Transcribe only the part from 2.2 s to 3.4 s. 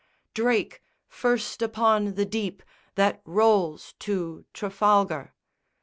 deep that